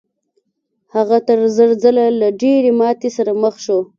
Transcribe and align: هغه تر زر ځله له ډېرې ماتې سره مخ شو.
هغه 0.95 1.17
تر 1.27 1.39
زر 1.55 1.69
ځله 1.81 2.05
له 2.19 2.27
ډېرې 2.41 2.71
ماتې 2.79 3.09
سره 3.17 3.31
مخ 3.41 3.55
شو. 3.65 3.79